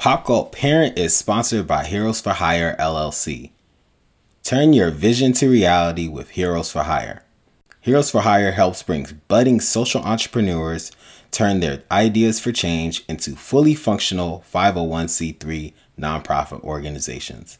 [0.00, 3.50] Pop Cult Parent is sponsored by Heroes for Hire LLC.
[4.42, 7.22] Turn your vision to reality with Heroes for Hire.
[7.82, 10.90] Heroes for Hire helps bring budding social entrepreneurs
[11.30, 17.58] turn their ideas for change into fully functional 501c3 nonprofit organizations.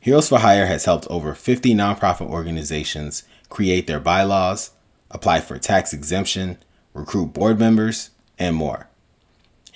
[0.00, 4.70] Heroes for Hire has helped over 50 nonprofit organizations create their bylaws,
[5.10, 6.56] apply for tax exemption,
[6.94, 8.08] recruit board members,
[8.38, 8.88] and more.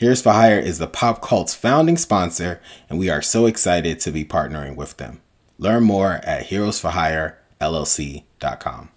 [0.01, 4.11] Heroes for Hire is the Pop Cult's founding sponsor, and we are so excited to
[4.11, 5.21] be partnering with them.
[5.58, 8.89] Learn more at heroesforhirellc.com.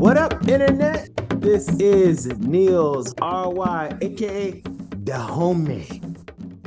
[0.00, 1.10] What up, internet?
[1.40, 6.02] This is Niels RY, aka the homie.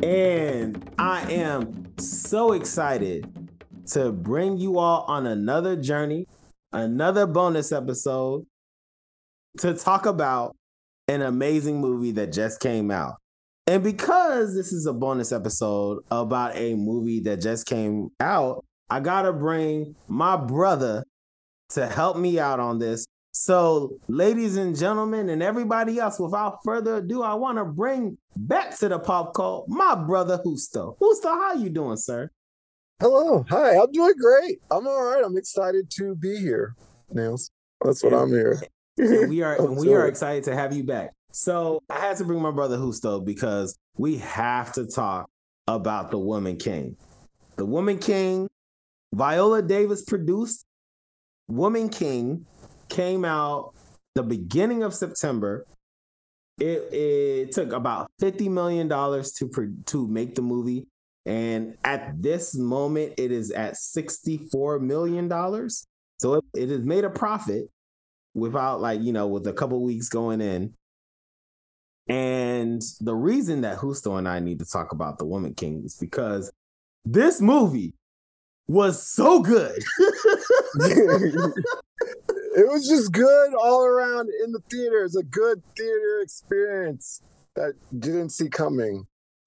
[0.01, 3.38] And I am so excited
[3.89, 6.27] to bring you all on another journey,
[6.71, 8.45] another bonus episode
[9.57, 10.55] to talk about
[11.07, 13.15] an amazing movie that just came out.
[13.67, 18.99] And because this is a bonus episode about a movie that just came out, I
[18.99, 21.03] gotta bring my brother
[21.69, 23.05] to help me out on this.
[23.31, 28.75] So, ladies and gentlemen, and everybody else, without further ado, I want to bring back
[28.79, 30.97] to the pop cult my brother Justo.
[30.99, 32.31] Justo, how you doing, sir?
[32.99, 33.77] Hello, hi.
[33.77, 34.59] I'm doing great.
[34.69, 35.23] I'm all right.
[35.23, 36.75] I'm excited to be here,
[37.11, 37.49] Nails.
[37.83, 38.61] That's what And- I'm here.
[39.27, 41.11] We are and we are excited to have you back.
[41.31, 45.29] So I had to bring my brother Justo because we have to talk
[45.67, 46.97] about the Woman King.
[47.55, 48.49] The Woman King,
[49.13, 50.65] Viola Davis produced
[51.47, 52.45] Woman King
[52.89, 53.73] came out
[54.15, 55.65] the beginning of September.
[56.59, 60.87] It, it took about fifty million dollars to pro- to make the movie,
[61.25, 65.85] and at this moment, it is at sixty four million dollars.
[66.19, 67.69] So it, it has made a profit
[68.33, 70.73] without like you know with a couple weeks going in
[72.09, 75.95] and the reason that Husto and I need to talk about the Woman King is
[75.95, 76.51] because
[77.05, 77.93] this movie
[78.67, 79.77] was so good.
[80.79, 81.53] it
[82.67, 85.03] was just good all around in the theater.
[85.03, 87.21] It's a good theater experience
[87.55, 89.05] that didn't see coming.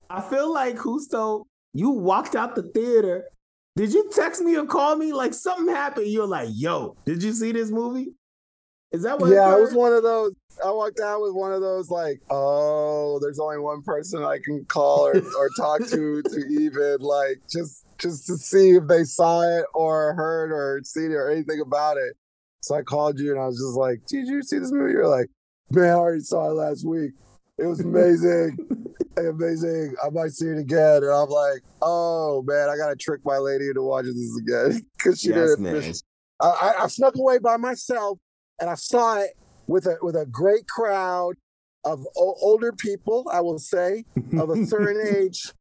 [0.08, 3.24] I feel like Husto, you walked out the theater.
[3.76, 5.12] Did you text me or call me?
[5.12, 6.08] Like something happened.
[6.08, 8.12] You're like, yo, did you see this movie?
[8.92, 10.32] Is that what yeah, it was one of those.
[10.62, 14.66] I walked out with one of those like, oh, there's only one person I can
[14.66, 19.40] call or, or talk to to even like just just to see if they saw
[19.40, 22.14] it or heard or seen it or anything about it.
[22.60, 24.92] So I called you and I was just like, did you see this movie?
[24.92, 25.28] You're like,
[25.70, 27.12] man, I already saw it last week.
[27.58, 28.56] It was amazing.
[29.16, 29.94] amazing.
[30.04, 31.02] I might see it again.
[31.04, 34.82] And I'm like, oh man, I gotta trick my lady into watching this again.
[34.98, 35.96] Cause she yes, didn't finish
[36.40, 38.18] I, I, I snuck away by myself
[38.60, 39.30] and I saw it
[39.66, 41.34] with a with a great crowd
[41.84, 44.04] of o- older people, I will say,
[44.38, 45.52] of a certain age,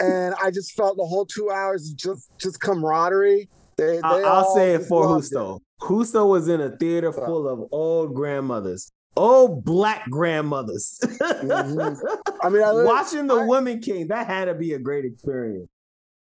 [0.00, 3.48] and I just felt the whole two hours just just camaraderie.
[3.76, 5.60] They, they I- I'll say it for Husto.
[5.82, 10.98] Husto was in a theater uh, full of old grandmothers, old black grandmothers.
[11.02, 11.96] Mhm.
[12.42, 15.68] I mean, I, Watching the I- Woman King, that had to be a great experience.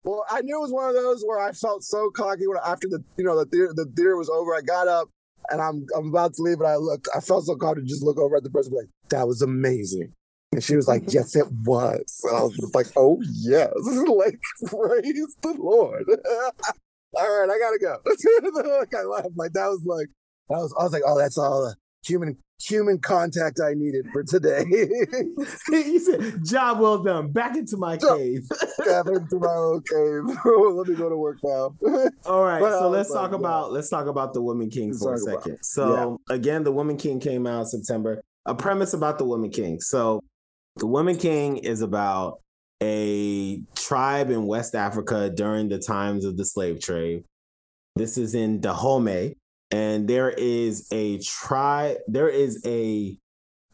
[0.05, 2.89] Well, I knew it was one of those where I felt so cocky when after
[2.89, 4.55] the you know the theater the theater was over.
[4.55, 5.09] I got up
[5.51, 7.09] and I'm I'm about to leave, and I looked.
[7.17, 9.27] I felt so cocky to just look over at the person, and be like, "That
[9.27, 10.13] was amazing."
[10.53, 15.37] And she was like, "Yes, it was." And I was like, "Oh yes!" like praise
[15.43, 16.05] the Lord.
[17.17, 17.97] all right, I gotta go.
[18.79, 19.29] like I laughed.
[19.37, 20.09] Like that was like
[20.51, 20.75] that was.
[20.79, 21.73] I was like, "Oh, that's all
[22.05, 24.65] human human contact I needed for today."
[25.71, 28.43] you said, "Job well done." Back into my cave.
[28.85, 30.23] Gather to my own cave.
[30.45, 31.75] Let me go to work now.
[32.27, 33.39] All right, But so uh, let's like, talk yeah.
[33.39, 35.59] about let's talk about the Woman King Let's for a talk about- second.
[35.63, 38.23] So again, the Woman King came out in September.
[38.47, 39.81] A premise about the Woman King.
[39.81, 40.21] So
[40.77, 42.41] the Woman King is about
[42.83, 47.25] a tribe in West Africa during the times of the slave trade.
[47.97, 49.37] This is in Dahomey,
[49.75, 51.97] and there is a tribe.
[52.07, 53.19] There is a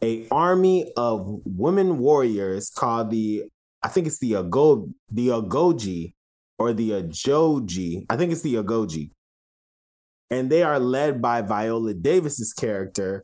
[0.03, 3.43] a army of women warriors called the
[3.83, 6.13] I think it's the Ago the Agojie
[6.57, 8.07] or the Ajoji.
[8.09, 9.11] I think it's the Agojie.
[10.31, 13.23] And they are led by Viola Davis's character.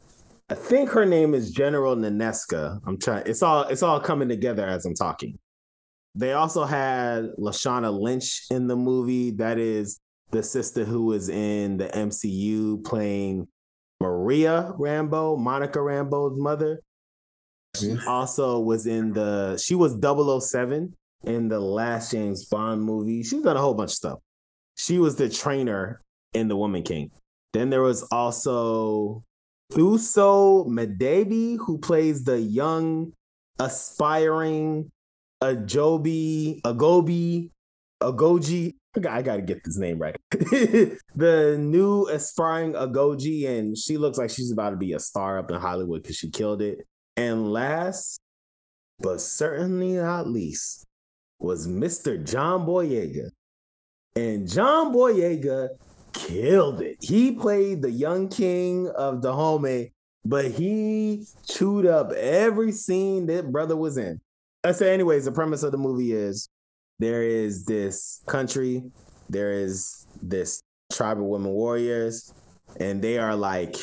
[0.50, 2.80] I think her name is General Nanisca.
[2.86, 5.40] I'm trying it's all it's all coming together as I'm talking.
[6.14, 9.32] They also had Lashana Lynch in the movie.
[9.32, 10.00] That is
[10.32, 13.48] the sister who was in the MCU playing
[14.02, 16.82] Maria Rambeau, Monica Rambeau's mother.
[17.76, 20.94] She also was in the she was 007
[21.26, 23.24] in the last James Bond movie.
[23.24, 24.20] She's done a whole bunch of stuff.
[24.76, 26.02] She was the trainer
[26.34, 27.12] in The Woman King.
[27.54, 29.24] Then there was also
[29.72, 33.14] Thuso Mbedu, who plays the young,
[33.60, 34.92] aspiring
[35.44, 37.50] Ajobi, Agobi,
[38.02, 38.76] Agojie.
[38.96, 40.16] I gotta get this name right.
[40.32, 45.52] the new aspiring Agojie, and she looks like she's about to be a star up
[45.52, 46.80] in Hollywood because she killed it.
[47.16, 48.20] And last,
[49.00, 50.86] but certainly not least,
[51.40, 52.24] was Mr.
[52.24, 53.30] John Boyega.
[54.16, 55.70] And John Boyega
[56.14, 56.98] killed it.
[57.02, 59.92] He played the young king of Dahomey,
[60.26, 64.20] but he chewed up every scene that brother was in.
[64.64, 66.50] I say, anyways, the premise of the movie is
[67.00, 68.84] there is this country,
[69.30, 70.62] there is this
[70.92, 72.34] tribe of women warriors,
[72.80, 73.76] and they are like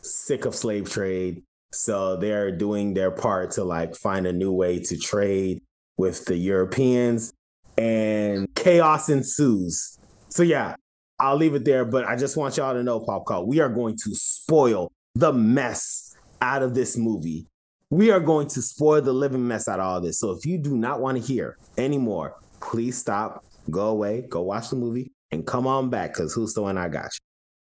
[0.00, 1.42] sick of slave trade.
[1.72, 5.62] So they're doing their part to like find a new way to trade
[5.96, 7.32] with the Europeans,
[7.78, 9.98] and chaos ensues.
[10.28, 10.76] So yeah,
[11.18, 11.84] I'll leave it there.
[11.84, 15.32] But I just want y'all to know, Pop Cult, we are going to spoil the
[15.32, 17.46] mess out of this movie.
[17.90, 20.18] We are going to spoil the living mess out of all this.
[20.18, 24.70] So if you do not want to hear anymore, please stop, go away, go watch
[24.70, 27.18] the movie, and come on back because Huso and I got you.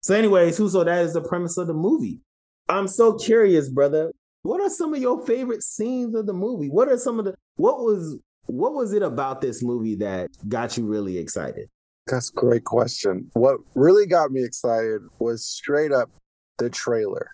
[0.00, 2.20] So, anyways, Huso, that is the premise of the movie.
[2.68, 4.12] I'm so curious, brother.
[4.42, 6.68] What are some of your favorite scenes of the movie?
[6.68, 10.76] What are some of the what was what was it about this movie that got
[10.76, 11.68] you really excited?
[12.06, 13.30] That's a great question.
[13.34, 16.10] What really got me excited was straight up
[16.58, 17.30] the trailer.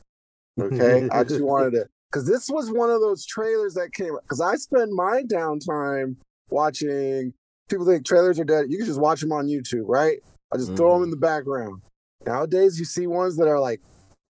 [0.61, 1.09] Okay.
[1.13, 4.57] I just wanted to, because this was one of those trailers that came, because I
[4.57, 6.17] spend my downtime
[6.51, 7.33] watching,
[7.69, 8.67] people think trailers are dead.
[8.69, 10.19] You can just watch them on YouTube, right?
[10.53, 10.77] I just mm.
[10.77, 11.83] throw them in the background.
[12.27, 13.81] Nowadays, you see ones that are like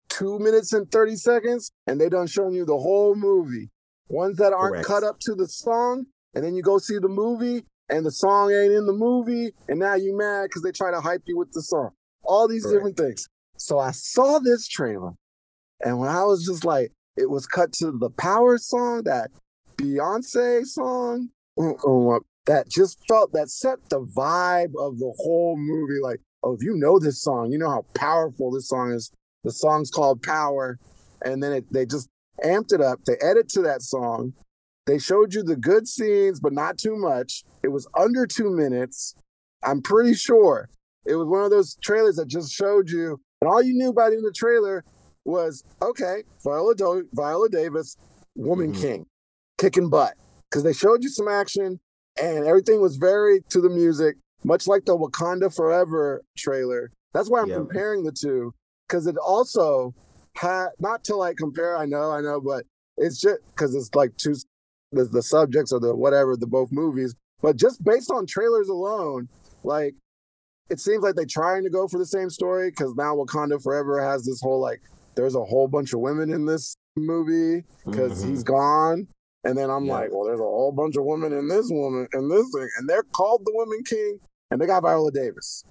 [0.08, 3.70] two minutes and 30 seconds, and they done showing you the whole movie.
[4.08, 4.86] Ones that aren't Correct.
[4.86, 8.52] cut up to the song, and then you go see the movie, and the song
[8.52, 11.52] ain't in the movie, and now you mad because they try to hype you with
[11.52, 11.90] the song.
[12.22, 12.76] All these Correct.
[12.76, 13.28] different things.
[13.56, 15.12] So I saw this trailer,
[15.84, 19.30] and when I was just like, it was cut to the Power song, that
[19.76, 21.30] Beyonce song,
[22.46, 26.00] that just felt that set the vibe of the whole movie.
[26.02, 29.10] Like, oh, if you know this song, you know how powerful this song is.
[29.44, 30.78] The song's called Power,
[31.22, 32.08] and then it, they just
[32.42, 33.04] amped it up.
[33.04, 34.32] They edit to that song,
[34.86, 37.44] they showed you the good scenes, but not too much.
[37.62, 39.14] It was under two minutes.
[39.62, 40.68] I'm pretty sure
[41.06, 44.10] it was one of those trailers that just showed you, and all you knew by
[44.10, 44.84] the end of the trailer
[45.24, 47.96] was okay, Viola, Do- Viola Davis,
[48.34, 48.82] Woman mm-hmm.
[48.82, 49.06] King,
[49.58, 50.14] kicking butt.
[50.50, 51.80] Because they showed you some action
[52.20, 56.90] and everything was very to the music, much like the Wakanda Forever trailer.
[57.12, 57.58] That's why I'm yep.
[57.58, 58.52] comparing the two,
[58.88, 59.94] because it also
[60.36, 62.64] had, not to like compare, I know, I know, but
[62.96, 64.34] it's just because it's like two
[64.92, 69.28] the, the subjects or the whatever the both movies but just based on trailers alone
[69.62, 69.94] like
[70.70, 74.00] it seems like they're trying to go for the same story because now wakanda forever
[74.00, 74.80] has this whole like
[75.14, 78.30] there's a whole bunch of women in this movie because mm-hmm.
[78.30, 79.06] he's gone
[79.44, 79.92] and then i'm yeah.
[79.92, 82.88] like well there's a whole bunch of women in this woman and this thing and
[82.88, 84.18] they're called the women king
[84.50, 85.64] and they got viola davis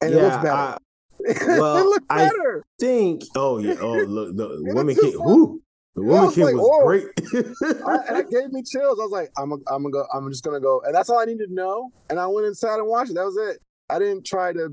[0.00, 0.76] and yeah, it looks better I,
[1.46, 2.64] well, it looks better.
[2.64, 3.22] I think.
[3.36, 3.74] Oh yeah.
[3.80, 5.12] Oh look, the Women king.
[5.12, 5.62] Who?
[5.94, 7.46] The Woman King like, was great.
[7.86, 8.98] I, and it gave me chills.
[8.98, 10.06] I was like, I'm, a, I'm gonna go.
[10.14, 11.90] I'm just gonna go, and that's all I needed to know.
[12.08, 13.14] And I went inside and watched it.
[13.14, 13.60] That was it.
[13.90, 14.72] I didn't try to,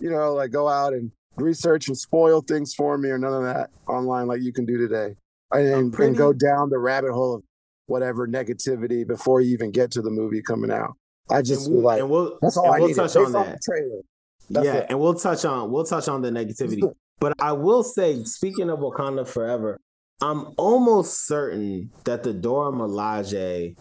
[0.00, 3.42] you know, like go out and research and spoil things for me or none of
[3.44, 5.14] that online like you can do today.
[5.52, 6.08] I didn't pretty...
[6.08, 7.42] and go down the rabbit hole of
[7.86, 10.94] whatever negativity before you even get to the movie coming out.
[11.30, 13.58] I just we'll, like we'll, that's all I we'll touch on that.
[13.62, 14.00] trailer.
[14.48, 14.86] That's yeah, it.
[14.90, 16.82] and we'll touch on we'll touch on the negativity.
[17.18, 19.80] But I will say, speaking of Wakanda Forever,
[20.20, 23.74] I'm almost certain that the Dora Milaje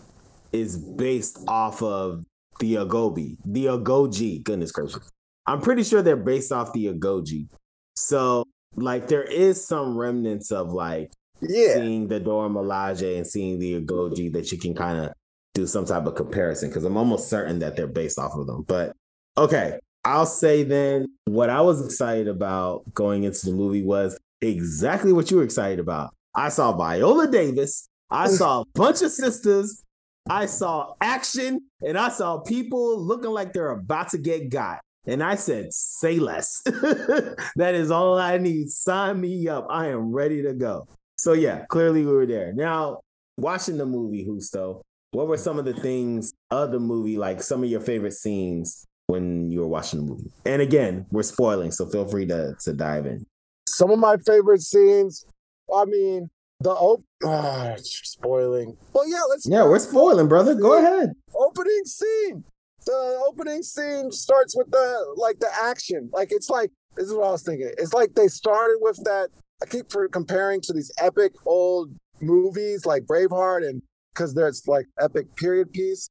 [0.54, 2.24] is based off of
[2.60, 4.42] the Agobi, the Agojie.
[4.42, 5.12] Goodness gracious.
[5.46, 7.48] I'm pretty sure they're based off the Agojie.
[7.96, 8.46] So,
[8.76, 11.75] like, there is some remnants of like yeah.
[11.75, 15.13] seeing the Dora Milaje and seeing the Agojie that you can kind of
[15.54, 18.63] do some type of comparison because I'm almost certain that they're based off of them.
[18.68, 18.94] But
[19.38, 25.13] okay, I'll say then what I was excited about going into the movie was exactly
[25.13, 26.13] what you were excited about.
[26.36, 27.89] I saw Viola Davis.
[28.12, 29.84] I saw a bunch of sisters.
[30.30, 34.82] I saw action and I saw people looking like they're about to get got.
[35.08, 36.62] And I said, say less.
[36.65, 38.70] that is all I need.
[38.70, 39.68] Sign me up.
[39.70, 40.88] I am ready to go.
[41.25, 42.53] So, yeah, clearly we were there.
[42.53, 43.00] Now,
[43.38, 47.63] watching the movie, Husto, what were some of the things of the movie, like some
[47.63, 50.32] of your favorite scenes when you were watching the movie?
[50.46, 53.25] And again, we're spoiling, so feel free to, to dive in.
[53.67, 55.25] Some of my favorite scenes
[55.74, 56.29] I mean,
[56.60, 58.77] the op- ah, spoiling.
[58.94, 59.48] Well, yeah, let's.
[59.48, 60.53] Yeah, we're spoiling, brother.
[60.53, 61.13] Go ahead.
[61.34, 62.44] Opening scene.
[62.86, 66.10] The opening scene starts with the like the action.
[66.13, 67.72] Like it's like this is what I was thinking.
[67.79, 69.29] It's like they started with that.
[69.62, 73.82] I keep for comparing to these epic old movies like Braveheart, and
[74.14, 76.10] because there's like epic period piece.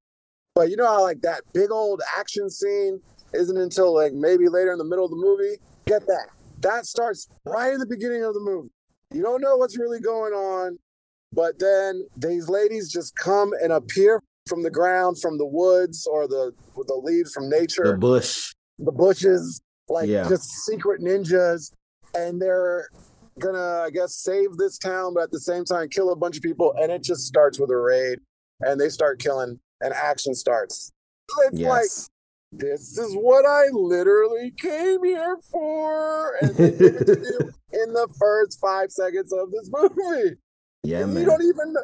[0.55, 3.01] But you know how like that big old action scene
[3.33, 5.57] isn't until like maybe later in the middle of the movie.
[5.87, 6.29] Get that?
[6.61, 8.71] That starts right in the beginning of the movie.
[9.13, 10.79] You don't know what's really going on,
[11.33, 16.27] but then these ladies just come and appear from the ground, from the woods or
[16.27, 18.55] the the leaves from nature, The bush.
[18.79, 20.29] the bushes, like Yeah.
[20.29, 21.73] just secret ninjas,
[22.15, 22.89] and they're
[23.39, 26.43] gonna, I guess, save this town, but at the same time kill a bunch of
[26.43, 26.75] people.
[26.81, 28.19] And it just starts with a raid,
[28.61, 30.93] and they start killing, and action starts.
[31.47, 31.87] It's like
[32.53, 37.39] this is what I literally came here for, and they give it to you
[37.83, 40.37] in the first five seconds of this movie.
[40.83, 41.23] yeah, And man.
[41.23, 41.75] You don't even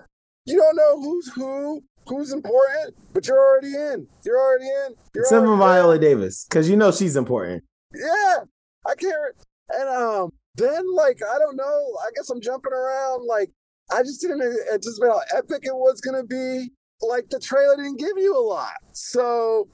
[0.46, 4.06] you don't know who's who, who's important, but you're already in.
[4.24, 4.94] You're already in.
[5.14, 6.00] You're Except for already in.
[6.00, 7.64] Davis, because you know she's important.
[7.94, 8.38] Yeah,
[8.86, 9.34] I can't.
[9.70, 11.64] And um, then like I don't know.
[12.06, 13.26] I guess I'm jumping around.
[13.26, 13.50] Like
[13.92, 14.42] I just didn't
[14.72, 16.70] anticipate how epic it was gonna be.
[17.02, 19.68] Like the trailer didn't give you a lot, so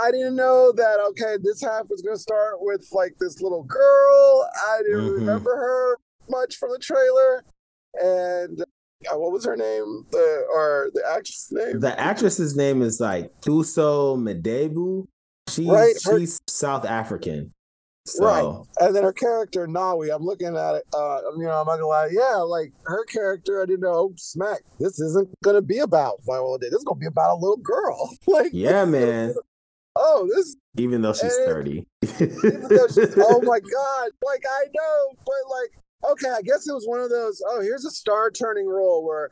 [0.00, 0.98] I didn't know that.
[1.10, 4.48] Okay, this half was gonna start with like this little girl.
[4.70, 5.14] I didn't Mhm.
[5.18, 7.44] remember her much from the trailer,
[8.02, 8.60] and
[9.12, 10.06] uh, what was her name?
[10.10, 11.78] The or the actress name?
[11.80, 15.06] The actress's name is like Thuso Mbedu.
[15.48, 17.52] She's Right, her- she's South African.
[18.06, 18.66] So Right.
[18.86, 20.84] And then her character Nawi, I'm looking at it.
[20.92, 22.10] Uh, you know, I'm not gonna lie.
[22.12, 23.92] Yeah, like her character, I didn't know.
[23.94, 24.60] Oh, smack.
[24.78, 26.72] This isn't gonna be about Viola Davis.
[26.72, 28.10] This is gonna be about a little girl.
[28.26, 29.34] like, yeah, man.
[29.96, 30.54] oh, this.
[30.76, 31.86] Even though she's Eh, 30.
[32.20, 34.10] Even though she's, oh my god.
[34.24, 37.40] Like I know, but like, okay, I guess it was one of those.
[37.48, 39.30] Oh, here's a star turning role where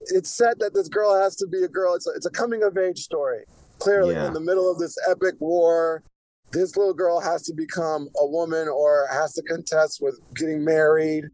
[0.00, 1.94] it's said that this girl has to be a girl.
[1.94, 3.44] It's a, it's a coming of age story.
[3.80, 4.28] Clearly, Yeah.
[4.28, 6.02] in the middle of this epic war,
[6.54, 11.24] this little girl has to become a woman or has to contest with getting married,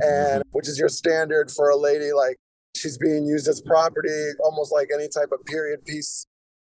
[0.00, 0.48] and mm-hmm.
[0.52, 2.12] which is your standard for a lady.
[2.12, 2.36] Like
[2.76, 6.26] she's being used as property, almost like any type of period piece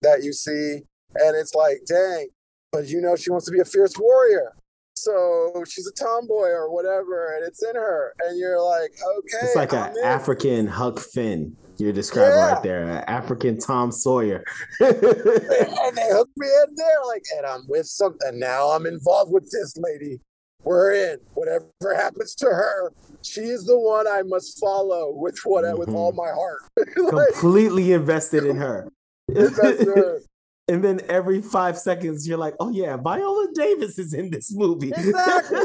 [0.01, 0.81] that you see.
[1.15, 2.27] And it's like, dang,
[2.71, 4.53] but you know, she wants to be a fierce warrior.
[4.95, 8.13] So she's a tomboy or whatever, and it's in her.
[8.25, 9.45] And you're like, okay.
[9.45, 10.03] It's like I'm an in.
[10.03, 11.55] African Huck Finn.
[11.81, 12.53] You're describing Yeah.
[12.53, 12.83] right there.
[12.83, 14.43] An African Tom Sawyer.
[14.79, 18.37] and they hooked me in there, like, and I'm with something.
[18.37, 20.21] Now I'm involved with this lady.
[20.63, 21.19] We're in.
[21.33, 25.95] Whatever happens to her, she is the one I must follow with what with Mhm.
[25.95, 26.61] all my heart.
[26.97, 28.87] like, Completely invested in her.
[29.33, 30.19] her.
[30.67, 34.89] and then every five seconds, you're like, oh yeah, Viola Davis is in this movie.
[34.95, 35.57] Exactly.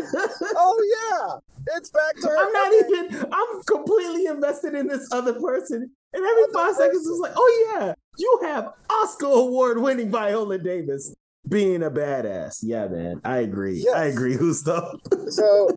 [0.56, 2.36] oh yeah, it's back to her.
[2.38, 2.86] I'm not Okay.
[3.16, 5.90] even, I'm completely invested in this other person.
[6.16, 11.14] And every five seconds, it's like, oh yeah, you have Oscar award winning Viola Davis
[11.46, 12.60] being a badass.
[12.62, 13.20] Yeah, man.
[13.22, 13.86] I agree.
[13.94, 14.14] I Yes.
[14.14, 14.98] agree, Gusto.
[15.28, 15.68] so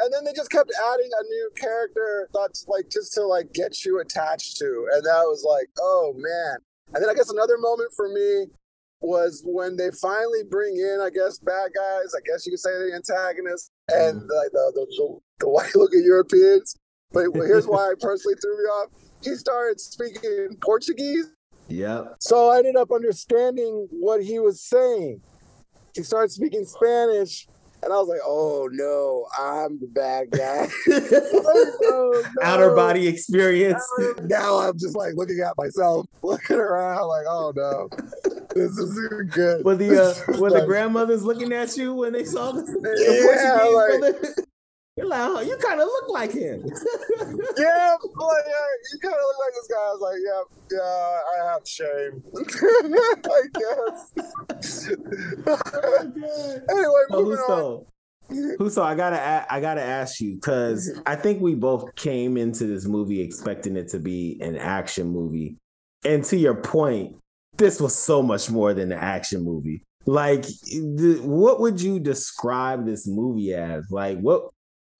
[0.00, 3.84] and then they just kept adding a new character that's like just to like get
[3.84, 6.58] you attached to and that was like oh man
[6.94, 8.46] and then i guess another moment for me
[9.00, 12.70] was when they finally bring in i guess bad guys i guess you could say
[12.70, 14.36] the antagonists and mm.
[14.38, 16.76] like the, the, the, the white looking europeans
[17.12, 18.88] but here's why I personally threw me off
[19.22, 21.26] he started speaking portuguese
[21.68, 22.16] Yep.
[22.20, 25.20] so I ended up understanding what he was saying.
[25.94, 27.46] He started speaking Spanish,
[27.82, 30.68] and I was like, "Oh no, I'm the bad guy."
[31.50, 32.42] Oh, no.
[32.42, 33.82] Outer body experience.
[34.22, 37.88] Now I'm just like looking at myself, looking around, like, "Oh no,
[38.54, 42.24] this isn't good." Were the uh, is were the grandmothers looking at you when they
[42.24, 42.64] saw this?
[42.64, 44.34] the Yeah, Portuguese like- brother?
[44.98, 46.60] You're like, oh, you kind of look like him.
[46.66, 46.74] yeah,
[47.22, 49.78] like, yeah, you kind of look like this guy.
[49.78, 52.24] I was like, "Yeah, yeah, I have shame."
[53.30, 54.88] I guess.
[56.68, 57.86] anyway, Oh, moving on.
[58.58, 62.84] Huso, I gotta, I gotta ask you because I think we both came into this
[62.84, 65.58] movie expecting it to be an action movie,
[66.04, 67.16] and to your point,
[67.56, 69.84] this was so much more than an action movie.
[70.06, 73.84] Like, the, what would you describe this movie as?
[73.90, 74.50] Like, what?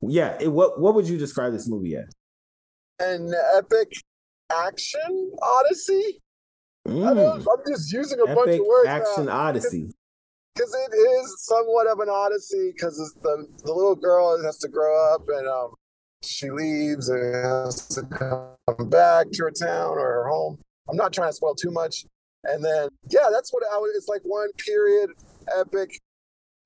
[0.01, 2.07] Yeah, it, what what would you describe this movie as?
[3.01, 3.93] An epic
[4.51, 6.21] action odyssey.
[6.87, 9.91] I Mm, don't, I'm just using a bunch of words action odyssey.
[10.55, 15.15] because it is somewhat of an odyssey because the the little girl has to grow
[15.15, 15.75] up and um
[16.23, 20.59] she leaves and has to come back to her town or her home.
[20.89, 22.07] I'm not trying to spoil too much.
[22.45, 23.91] And then yeah, that's what I would.
[23.95, 25.11] It's like one period
[25.57, 25.91] epic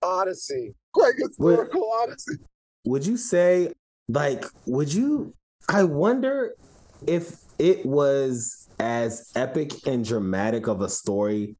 [0.02, 2.36] odyssey, like historical odyssey.
[2.84, 3.72] Would you say
[4.08, 5.32] like would you
[5.68, 6.52] i wonder
[7.06, 11.56] if it was as epic and dramatic of a story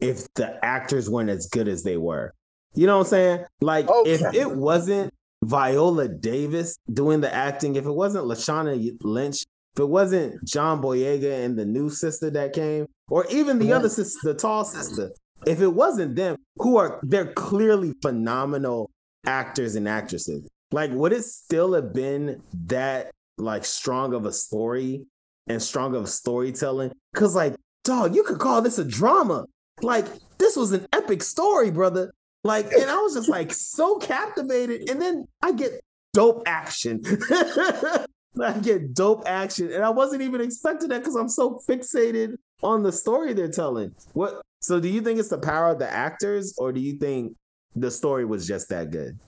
[0.00, 2.32] if the actors weren't as good as they were
[2.74, 3.44] You know what I'm saying?
[3.60, 4.10] Like Okay.
[4.12, 5.12] if it wasn't
[5.44, 11.44] Viola Davis doing the acting, if it wasn't Lashana Lynch, if it wasn't John Boyega
[11.44, 13.76] and the new sister that came, or even the Yeah.
[13.76, 15.10] other sister, the tall sister,
[15.46, 18.90] if it wasn't them, who are they're clearly phenomenal
[19.26, 20.48] actors and actresses.
[20.72, 25.04] Like, would it still have been that like strong of a story
[25.46, 26.92] and strong of storytelling?
[27.14, 29.44] Cause like, dog, you could call this a drama.
[29.82, 30.06] Like,
[30.38, 32.12] this was an epic story, brother.
[32.44, 34.88] Like, and I was just like so captivated.
[34.90, 35.80] And then I get
[36.12, 37.02] dope action.
[38.40, 39.72] I get dope action.
[39.72, 43.94] And I wasn't even expecting that because I'm so fixated on the story they're telling.
[44.14, 47.34] What so do you think it's the power of the actors, or do you think
[47.74, 49.18] the story was just that good?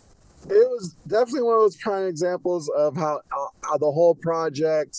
[0.47, 4.97] It was definitely one of those prime examples of how, how, how the whole project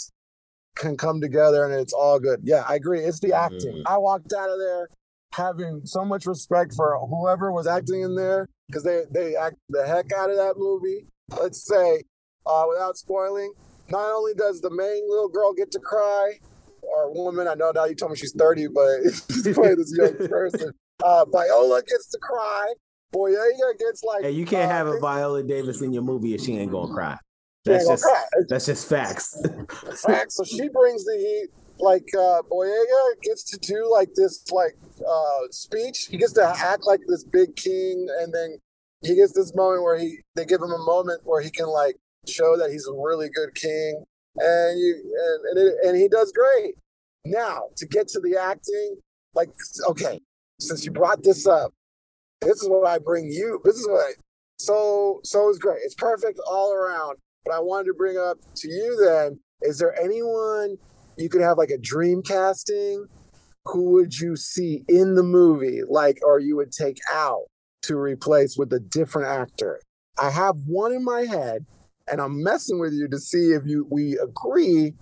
[0.75, 2.41] can come together and it's all good.
[2.43, 2.99] Yeah, I agree.
[2.99, 3.83] It's the acting.
[3.85, 4.89] I walked out of there
[5.33, 9.85] having so much respect for whoever was acting in there because they they act the
[9.85, 11.05] heck out of that movie.
[11.39, 12.03] Let's say,
[12.45, 13.53] uh, without spoiling,
[13.89, 16.39] not only does the main little girl get to cry,
[16.81, 18.99] or woman, I know now you told me she's 30, but
[19.31, 20.71] she's playing this young person.
[21.03, 22.73] Uh, Viola gets to cry.
[23.15, 24.23] Boyega gets like.
[24.23, 26.93] Hey, you can't uh, have a Viola Davis in your movie if she ain't gonna
[26.93, 27.17] cry.
[27.63, 28.23] That's just cry.
[28.47, 29.41] that's just facts.
[30.05, 30.31] fact.
[30.31, 31.47] So she brings the heat.
[31.77, 36.07] Like uh Boyega gets to do like this like uh speech.
[36.09, 38.57] He gets to act like this big king, and then
[39.01, 41.97] he gets this moment where he they give him a moment where he can like
[42.27, 44.03] show that he's a really good king,
[44.37, 46.75] and you and and, it, and he does great.
[47.25, 48.97] Now to get to the acting,
[49.33, 49.49] like
[49.89, 50.21] okay,
[50.59, 51.73] since you brought this up,
[52.45, 53.59] this is what I bring you.
[53.65, 54.11] This is what I,
[54.59, 55.79] so so is great.
[55.83, 57.17] It's perfect all around.
[57.43, 60.77] But I wanted to bring up to you then, is there anyone
[61.17, 63.07] you could have like a dream casting?
[63.65, 67.43] Who would you see in the movie, like, or you would take out
[67.83, 69.79] to replace with a different actor?
[70.19, 71.65] I have one in my head,
[72.09, 74.93] and I'm messing with you to see if you we agree.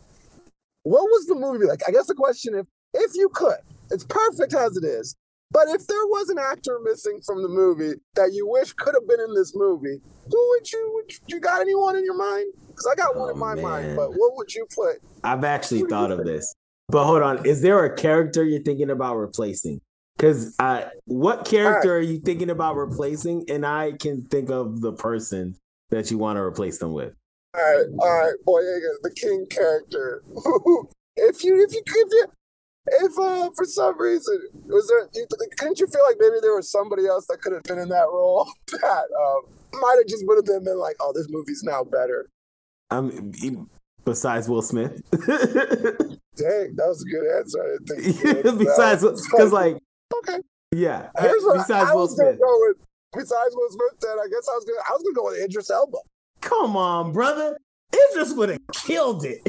[0.83, 1.81] What was the movie like?
[1.87, 5.15] I guess the question if if you could, it's perfect as it is.
[5.53, 9.07] But if there was an actor missing from the movie that you wish could have
[9.07, 10.91] been in this movie, who would you?
[10.95, 12.51] Would you, got anyone in your mind?
[12.67, 13.63] Because I got one Oh, in my man.
[13.63, 13.95] mind.
[13.95, 14.95] But what would you put?
[15.23, 16.55] I've actually thought of this.
[16.89, 19.79] But hold on, is there a character you're thinking about replacing?
[20.17, 23.45] Because I, what character are you thinking about replacing?
[23.49, 25.55] And I can think of the person
[25.91, 27.13] that you want to replace them with.
[27.55, 30.23] All right, all right, Boyega, the king character.
[31.15, 32.25] if you, if you, if you,
[32.85, 35.25] if uh, for some reason was there, you,
[35.57, 38.07] couldn't you feel like maybe there was somebody else that could have been in that
[38.11, 39.41] role that um,
[39.81, 42.29] might have just would have been, like, oh, this movie's now better.
[42.91, 43.31] Um,
[44.05, 45.01] besides Will Smith.
[45.11, 47.61] Dang, that was a good answer.
[47.61, 48.59] I didn't think.
[48.67, 49.77] besides, because like,
[50.17, 50.39] okay,
[50.71, 51.09] yeah.
[51.19, 52.37] here's what besides I Will Smith.
[52.39, 52.77] with.
[53.13, 55.69] Besides Will Smith, then I guess I was gonna, I was gonna go with Idris
[55.69, 55.97] Elba.
[56.41, 57.57] Come on, brother.
[57.93, 59.41] Idris would have killed it.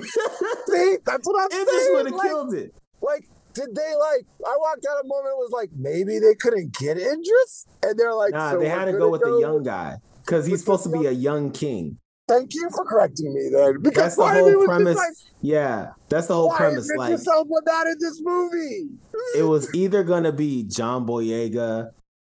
[0.66, 1.94] See, that's what I'm Idris saying.
[1.94, 2.74] would have like, killed it.
[3.04, 6.72] Like did they like i walked out a moment it was like maybe they couldn't
[6.78, 9.96] get Idris and they're like Nah, so they had to go with the young guy
[10.24, 11.98] because he's supposed to be a young king.
[12.26, 14.96] thank you for correcting me then because That's the part of me whole premise.
[14.96, 15.12] like,
[15.42, 16.84] Yeah, that's the whole why premise.
[16.86, 18.88] is Like, Elba not in this movie
[19.36, 21.90] it was either gonna be John Boyega,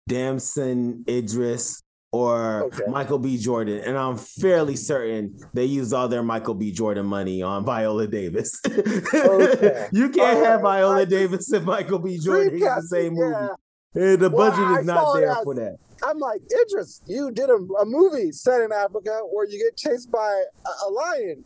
[0.08, 2.84] Damson Idris, or Okay.
[2.88, 3.38] Michael B.
[3.38, 6.72] Jordan, and I'm fairly certain they used all their Michael B.
[6.72, 8.60] Jordan money on Viola Davis.
[8.66, 9.88] Okay.
[9.92, 10.80] you can't All have right.
[10.80, 12.18] Viola I Davis and Michael B.
[12.18, 13.32] Jordan in the same movie.
[13.34, 13.50] yeah.
[13.96, 15.78] Eh, the Well, budget I is saw not there for that.
[16.04, 20.12] i'm like Idris you did a, a movie set in africa where you get chased
[20.12, 21.44] by a, a lion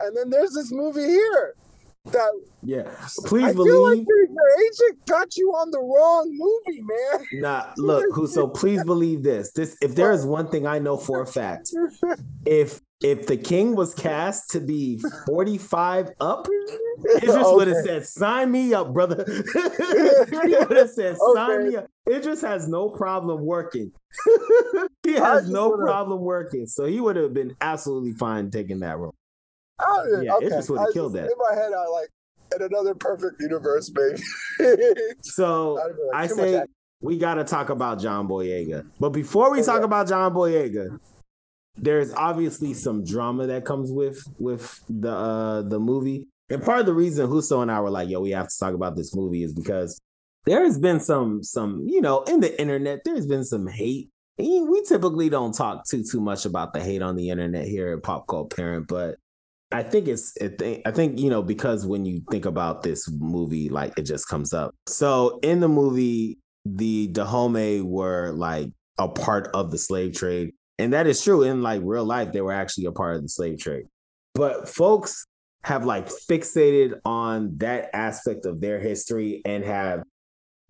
[0.00, 1.54] and then there's this movie here
[2.06, 2.30] that
[2.62, 4.06] Yeah, I please feel like believe.
[4.06, 7.26] your, your agent got you on the wrong movie, man.
[7.42, 9.52] Nah, look, who so please believe this.
[9.52, 11.70] This if there is one thing I know for a fact,
[12.44, 16.46] if if the king was cast to be 45 up,
[17.16, 17.86] Idris would have Okay.
[17.88, 19.24] said, sign me up, brother.
[19.26, 21.68] he would have said, sign Okay.
[21.70, 21.86] me up.
[22.08, 23.90] Idris has no problem working.
[25.02, 26.66] he has no problem working.
[26.66, 29.14] So he would have been absolutely fine taking that role.
[29.84, 30.46] Oh, Yeah, okay.
[30.46, 31.32] Idris would've killed just- that.
[31.32, 32.08] In my head, I like
[32.54, 34.22] in another perfect universe, maybe.
[35.22, 36.62] So I'd like, I say
[37.00, 38.86] we got to talk about John Boyega.
[39.00, 40.98] But before we talk about John Boyega,
[41.76, 46.26] there's obviously some drama that comes with with the uh the movie.
[46.50, 48.74] And part of the reason Huso and I were like, "Yo, we have to talk
[48.74, 49.98] about this movie," is because
[50.44, 53.00] there has been some some you know in the internet.
[53.04, 54.10] There's been some hate.
[54.38, 58.02] We typically don't talk too too much about the hate on the internet here at
[58.02, 59.16] Pop Cult Parent, but
[59.72, 63.10] I think it's I think, I think you know because when you think about this
[63.10, 64.74] movie, like it just comes up.
[64.86, 70.52] So in the movie, the Dahomey were like a part of the slave trade.
[70.78, 71.42] And that is true.
[71.42, 73.84] In like real life, they were actually a part of the slave trade.
[74.34, 75.26] But folks
[75.64, 80.02] have like fixated on that aspect of their history and have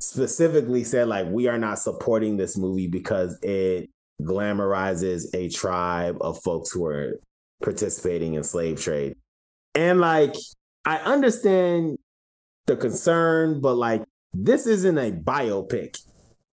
[0.00, 3.88] specifically said like we are not supporting this movie because it
[4.20, 7.20] glamorizes a tribe of folks who are
[7.62, 9.16] participating in slave trade.
[9.74, 10.34] And like
[10.84, 11.98] I understand
[12.66, 14.02] the concern, but like
[14.34, 15.98] this isn't a biopic.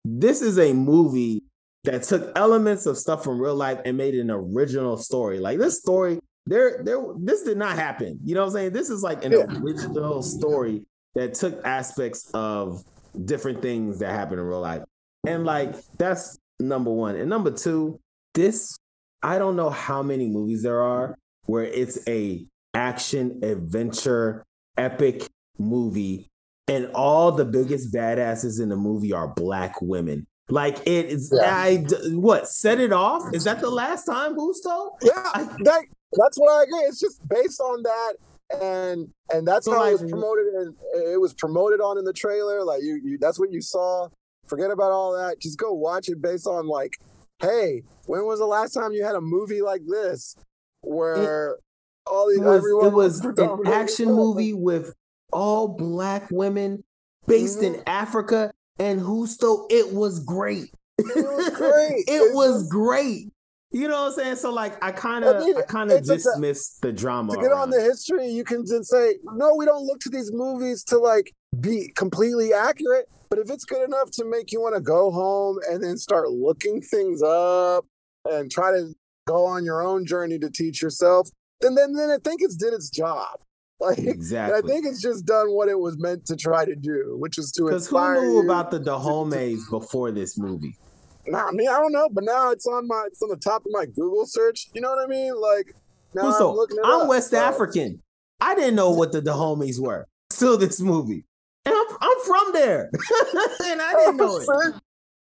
[0.06, 1.44] This is a movie
[1.84, 5.40] that took elements of stuff from real life and made an original story.
[5.40, 8.20] Like this story, there, there, this did not happen.
[8.24, 8.74] You know what I'm saying?
[8.74, 9.46] This is like an yeah.
[9.60, 10.84] original story
[11.16, 12.84] that took aspects of
[13.26, 14.84] different things that happen in real life.
[15.26, 17.16] And like that's number one.
[17.16, 18.00] And number two,
[18.34, 18.78] this
[19.22, 24.44] I don't know how many movies there are where it's a action adventure
[24.78, 25.28] epic
[25.58, 26.30] movie
[26.68, 30.28] and all the biggest badasses in the movie are black women.
[30.50, 31.56] Like it is, yeah.
[31.56, 31.78] I
[32.12, 33.24] what set it off?
[33.34, 34.96] Is that the last time Gusto?
[35.02, 36.80] Yeah, I, that, that's what I agree.
[36.88, 38.14] It's just based on that,
[38.60, 40.46] and and that's so how like, it was promoted.
[40.56, 40.76] And
[41.14, 42.64] it was promoted on in the trailer.
[42.64, 44.08] Like you, you, that's what you saw.
[44.48, 45.40] Forget about all that.
[45.40, 46.94] Just go watch it based on like,
[47.42, 50.36] hey, when was the last time you had a movie like this
[50.82, 51.60] where it,
[52.08, 54.94] all these it was, it was an action movie with
[55.32, 56.84] all black women
[57.28, 57.76] based mm-hmm.
[57.76, 59.68] in Africa and Gusto.
[59.70, 60.72] It was great.
[60.98, 62.04] It was great.
[62.08, 63.32] it was great.
[63.72, 64.36] You know what I'm saying?
[64.38, 67.36] So like I kind of I, mean, I kind of dismiss the drama.
[67.36, 70.32] To get on the history, you can just say, no, we don't look to these
[70.34, 73.08] movies to like be completely accurate.
[73.30, 76.32] But if it's good enough to make you want to go home and then start
[76.32, 77.86] looking things up
[78.26, 78.94] and try to
[79.28, 81.30] go on your own journey to teach yourself,
[81.62, 83.40] then then then I think it's did its job.
[83.82, 84.58] Like exactly.
[84.58, 87.50] I think it's just done what it was meant to try to do, which is
[87.54, 90.76] to Because who knew about the Dahomes before this movie?
[91.26, 93.62] Nah, I mean I don't know, but now it's on my it's on the top
[93.66, 94.68] of my Google search.
[94.74, 95.34] You know what I mean?
[95.40, 95.74] Like
[96.14, 97.38] now I'm, looking I'm up, West so.
[97.38, 98.02] African.
[98.42, 101.24] I didn't know what the Dahomes were till this movie.
[101.70, 102.90] And I'm, I'm from there.
[103.66, 104.46] and I didn't know it.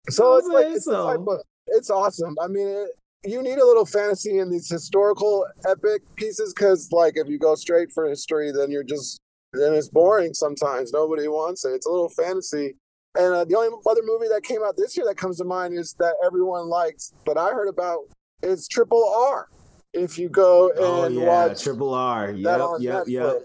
[0.10, 1.10] So it's like it's, so.
[1.10, 2.36] Of, it's awesome.
[2.42, 2.90] I mean, it,
[3.26, 7.56] you need a little fantasy in these historical epic pieces because like if you go
[7.56, 9.20] straight for history then you're just
[9.54, 12.76] then it's boring sometimes nobody wants it it's a little fantasy
[13.16, 15.78] and uh, the only other movie that came out this year that comes to mind
[15.78, 18.00] is that everyone likes but i heard about
[18.42, 19.48] is triple r
[19.94, 21.28] if you go oh, and oh, yeah.
[21.28, 23.08] watch triple r yep yep Netflix.
[23.08, 23.42] yep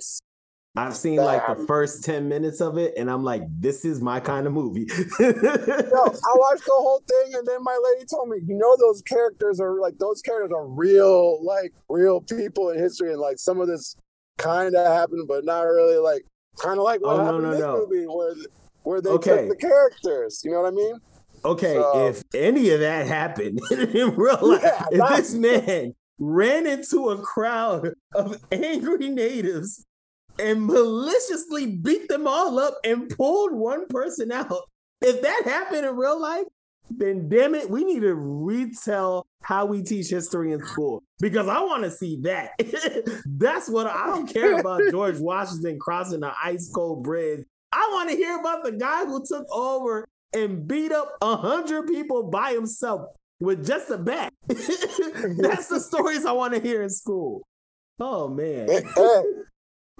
[0.79, 4.21] I've seen like the first 10 minutes of it, and I'm like, this is my
[4.21, 4.87] kind of movie.
[4.87, 9.03] no, I watched the whole thing, and then my lady told me, you know, those
[9.03, 13.61] characters are like, those characters are real, like real people in history, and like some
[13.61, 13.97] of this
[14.37, 16.25] kind of happened, but not really like,
[16.61, 17.79] kind of like what oh, happened no, no, in this no.
[17.79, 18.35] movie where,
[18.85, 19.37] where they okay.
[19.37, 20.43] took the characters.
[20.45, 21.01] You know what I mean?
[21.45, 26.67] Okay, so, if any of that happened in real life, yeah, if this man ran
[26.67, 29.85] into a crowd of angry natives
[30.38, 34.68] and maliciously beat them all up and pulled one person out.
[35.01, 36.46] If that happened in real life,
[36.90, 41.61] then damn it, we need to retell how we teach history in school because I
[41.61, 42.53] want to see that.
[43.27, 47.44] That's what I don't care about George Washington crossing the ice cold bridge.
[47.72, 51.87] I want to hear about the guy who took over and beat up a hundred
[51.87, 53.03] people by himself
[53.40, 54.33] with just a bat.
[54.46, 57.46] That's the stories I want to hear in school.
[58.01, 58.68] Oh man.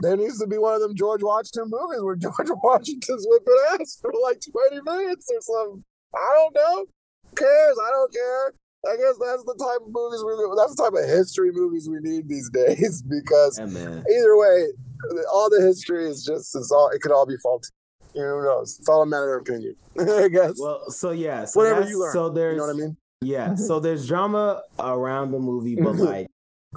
[0.01, 3.99] There needs to be one of them George Washington movies where George Washington's whipping ass
[4.01, 5.85] for like 20 minutes or something.
[6.15, 6.87] I don't know.
[7.31, 7.77] Who cares?
[7.85, 8.55] I don't care.
[8.87, 11.99] I guess that's the type of movies we that's the type of history movies we
[12.01, 14.67] need these days because yeah, either way,
[15.33, 17.69] all the history is just it's all it could all be faulty.
[18.15, 18.79] You know, who knows?
[18.79, 20.55] It's all a matter of opinion, I guess.
[20.59, 22.13] Well, so yeah, so whatever you learn.
[22.13, 22.97] So there's you know what I mean?
[23.21, 26.29] Yeah, so there's drama around the movie, but like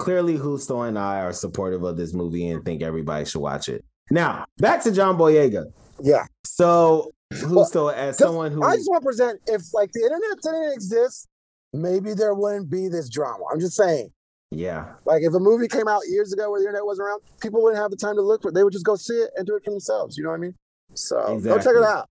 [0.01, 3.85] clearly Gusto and I are supportive of this movie and think everybody should watch it.
[4.09, 5.65] Now, back to John Boyega.
[6.01, 6.25] Yeah.
[6.43, 10.41] So Gusto, well, as someone who I just want to present if like the internet
[10.41, 11.27] didn't exist,
[11.71, 13.43] maybe there wouldn't be this drama.
[13.53, 14.11] I'm just saying.
[14.49, 14.93] Yeah.
[15.05, 17.81] Like if a movie came out years ago where the internet wasn't around, people wouldn't
[17.81, 18.55] have the time to look for it.
[18.55, 20.17] They would just go see it and do it for themselves.
[20.17, 20.55] You know what I mean?
[20.95, 21.49] So exactly.
[21.49, 22.09] go check it out.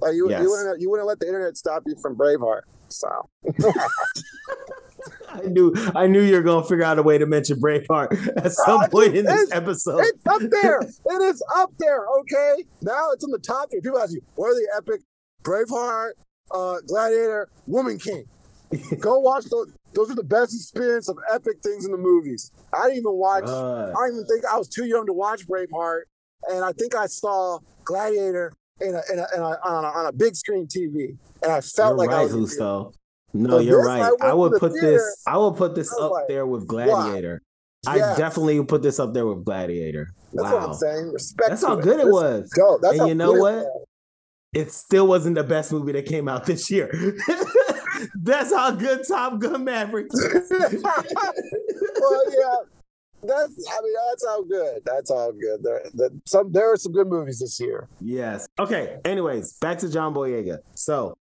[0.00, 0.42] Like you, yes.
[0.42, 2.62] you wouldn't you wouldn't let the internet stop you from Braveheart.
[2.88, 3.08] So
[5.32, 8.52] I knew I knew you were gonna figure out a way to mention Braveheart at
[8.52, 10.00] some point in this episode.
[10.00, 10.80] It's up there.
[11.06, 12.06] it is up there.
[12.20, 12.64] Okay.
[12.82, 13.80] Now it's on the top three.
[13.80, 15.00] People ask you, what are the epic
[15.42, 16.12] Braveheart,
[16.50, 18.24] uh, Gladiator, Woman King?
[19.00, 19.72] Go watch those.
[19.94, 22.50] Those are the best experience of epic things in the movies.
[22.72, 23.44] I didn't even watch.
[23.46, 26.02] Uh, I didn't even think I was too young to watch Braveheart,
[26.48, 30.06] and I think I saw Gladiator in a, in a, in a, on, a on
[30.06, 32.32] a big screen TV, and I felt like right, I was.
[32.32, 32.92] Gusto.
[33.34, 34.12] No, But you're right.
[34.20, 35.22] I I, would the put theater, this.
[35.26, 37.40] I would put this up like, there with Gladiator.
[37.86, 38.16] I Yes.
[38.18, 40.08] definitely would put this up there with Gladiator.
[40.32, 41.12] That's what wow, I'm saying.
[41.12, 41.50] Respect.
[41.50, 42.50] that's how good it This- was.
[42.54, 42.80] Dope.
[42.82, 43.66] That's And you know it what?
[44.52, 46.90] It still wasn't the best movie that came out this year.
[48.22, 50.08] that's how good Top Gun Maverick.
[50.12, 50.82] is.
[50.82, 52.56] well, yeah.
[53.24, 53.54] That's.
[53.70, 54.82] I mean, that's all good.
[54.84, 55.62] That's all good.
[55.62, 57.88] There, there, some there are some good movies this year.
[58.00, 58.46] Yes.
[58.58, 58.98] Okay.
[59.04, 60.58] Anyways, back to John Boyega.
[60.74, 61.14] So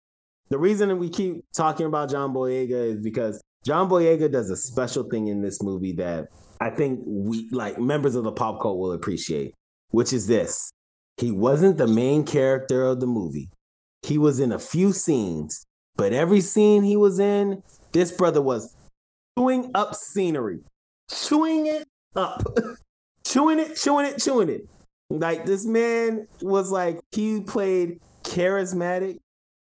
[0.51, 5.05] the reason we keep talking about John Boyega is because John Boyega does a special
[5.05, 6.29] thing in this movie that
[6.61, 9.55] I think we like members of the pop cult will appreciate,
[9.91, 10.71] which is this.
[11.17, 13.51] He wasn't the main character of the movie.
[14.03, 15.65] He was in a few scenes,
[15.97, 18.75] but every scene he was in, this brother was
[19.39, 20.61] chewing up scenery,
[21.11, 21.87] chewing it
[22.17, 22.43] up,
[23.27, 24.63] chewing it, chewing it, chewing it.
[25.11, 29.19] Like this man was like he played charismatic,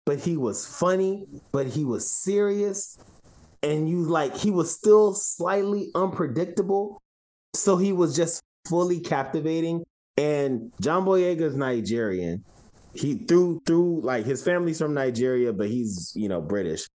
[0.05, 2.97] but he was funny, but he was serious,
[3.61, 7.01] and you like he was still slightly unpredictable.
[7.55, 9.83] So he was just fully captivating.
[10.17, 12.43] And John Boyega is Nigerian.
[12.93, 16.87] He through through like his family's from Nigeria, but he's you know British.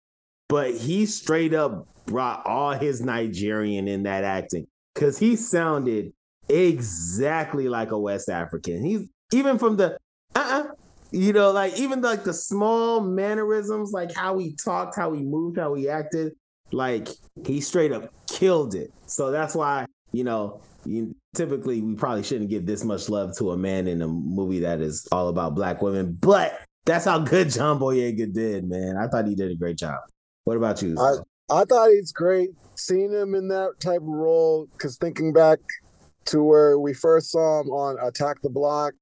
[0.48, 6.12] But he straight up brought all his Nigerian in that acting because he sounded
[6.48, 8.84] exactly like a West African.
[8.84, 9.98] He's even from the
[10.34, 10.67] uh-uh,
[11.10, 15.58] you know, like even like the small mannerisms, like how he talked, how he moved,
[15.58, 16.34] how he acted,
[16.72, 17.08] like
[17.44, 18.92] he straight up killed it.
[19.06, 23.52] So that's why, you know, you, typically we probably shouldn't give this much love to
[23.52, 27.50] a man in a movie that is all about black women, but that's how good
[27.50, 28.96] John Boyega did, man.
[28.96, 29.98] I thought he did a great job.
[30.44, 30.96] What about you?
[30.98, 31.16] I
[31.50, 32.50] I thought he's great.
[32.74, 35.58] Seeing him in that type of role, because thinking back
[36.26, 38.92] to where we first saw him on Attack the Block,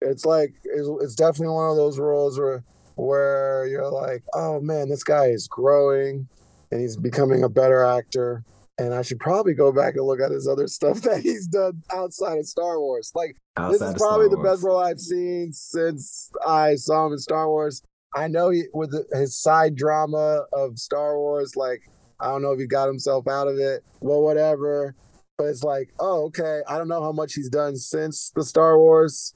[0.00, 2.64] it's like it's, it's definitely one of those roles where
[2.96, 6.28] where you're like, oh man, this guy is growing
[6.70, 8.44] and he's becoming a better actor.
[8.78, 11.82] And I should probably go back and look at his other stuff that he's done
[11.92, 13.12] outside of Star Wars.
[13.14, 13.36] Like
[13.70, 17.82] this is probably the best role I've seen since I saw him in Star Wars.
[18.14, 21.82] I know he with his side drama of Star Wars, like
[22.18, 24.94] I don't know if he got himself out of it, well, whatever.
[25.38, 26.60] But it's like, oh, okay.
[26.68, 29.32] I don't know how much he's done since the Star Wars.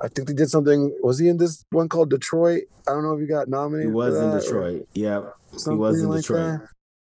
[0.00, 0.96] I think they did something.
[1.02, 2.62] Was he in this one called Detroit?
[2.86, 3.90] I don't know if he got nominated.
[3.90, 4.88] He was in Detroit.
[4.94, 5.34] Yep.
[5.50, 6.60] he was in like Detroit.
[6.60, 6.68] that.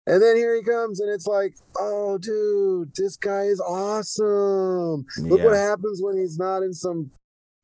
[0.08, 5.06] And then here he comes, and it's like, oh, dude, this guy is awesome.
[5.20, 7.12] Look what happens when he's not in some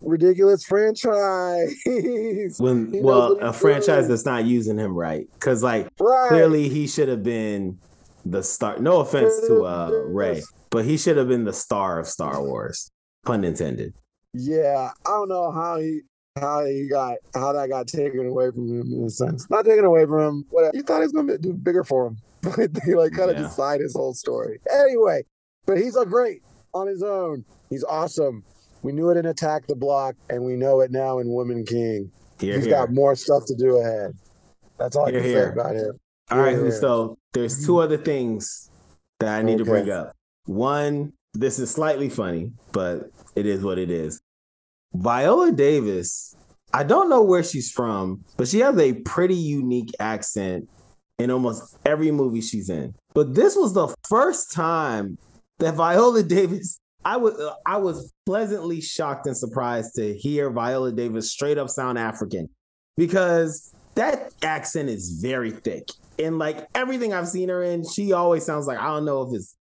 [0.01, 1.73] ridiculous franchise.
[2.59, 4.09] When He well, a franchise doing.
[4.09, 5.27] that's not using him right.
[5.39, 6.27] Cause like right.
[6.27, 7.79] clearly he should have been
[8.25, 8.77] the star.
[8.79, 12.91] No offense to uh Rey, but he should have been the star of Star Wars.
[13.25, 13.93] Pun intended.
[14.33, 16.01] Yeah, I don't know how he
[16.39, 19.47] how he got how that got taken away from him in a sense.
[19.49, 20.45] Not taken away from him.
[20.49, 20.75] Whatever.
[20.75, 23.43] You thought he was gonna do bigger for him, but they like kind of Yeah.
[23.43, 24.59] decide his whole story.
[24.71, 25.23] Anyway,
[25.65, 26.41] but he's a great
[26.73, 27.45] on his own.
[27.69, 28.43] He's awesome.
[28.81, 32.11] We knew it in Attack the Block, and we know it now in Woman King.
[32.39, 32.73] Here, He's here.
[32.73, 34.11] got more stuff to do ahead.
[34.77, 35.45] That's all I can here.
[35.47, 35.99] say about him.
[36.31, 36.71] All right, here.
[36.71, 38.69] so there's two other things
[39.19, 40.13] that I need to bring up.
[40.47, 44.21] One, this is slightly funny, but it is what it is.
[44.93, 46.35] Viola Davis,
[46.73, 50.69] I don't know where she's from, but she has a pretty unique accent
[51.19, 52.95] in almost every movie she's in.
[53.13, 55.17] But this was the first time
[55.59, 61.31] that Viola Davis, I was I was pleasantly shocked and surprised to hear Viola Davis
[61.31, 62.49] straight up sound African
[62.95, 65.89] because that accent is very thick.
[66.19, 69.35] And like everything I've seen her in, she always sounds like I don't know if
[69.35, 69.55] it's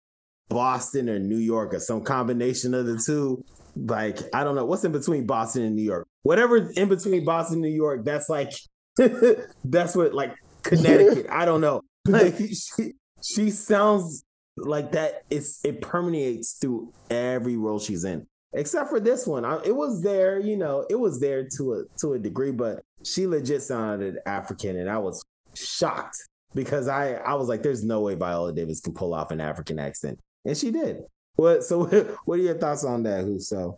[0.49, 3.45] Boston or New York or some combination of the two.
[3.77, 6.07] Like, I don't know what's in between Boston and New York.
[6.23, 8.53] Whatever in between Boston and New York, that's like
[9.65, 11.27] that's what like Connecticut.
[11.31, 11.83] I don't know.
[12.05, 14.25] Like she she sounds
[14.57, 15.23] like that.
[15.31, 19.45] It's it permeates through every role she's in, except for this one.
[19.45, 22.83] I, it was there, you know, it was there to a to a degree, but
[23.05, 26.17] she legit sounded African, and I was shocked
[26.57, 29.79] because I I was like, there's no way Viola Davis can pull off an African
[29.79, 31.03] accent, and she did.
[31.37, 31.85] What so?
[32.25, 33.77] What are your thoughts on that, Huso?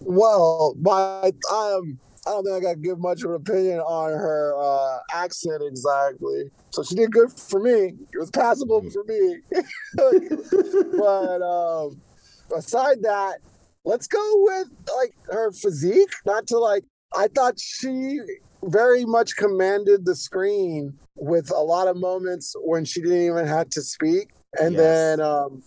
[0.00, 4.10] Well, my um, I don't think I got to give much of an opinion on
[4.10, 6.50] her uh, accent exactly.
[6.70, 7.94] So she did good for me.
[8.12, 9.36] It was passable for me.
[9.94, 12.00] but um,
[12.56, 13.38] aside that,
[13.84, 16.10] let's go with like her physique.
[16.24, 16.84] Not to like,
[17.16, 18.18] I thought she
[18.64, 23.70] very much commanded the screen with a lot of moments when she didn't even have
[23.70, 24.80] to speak, and Yes.
[24.80, 25.62] then um,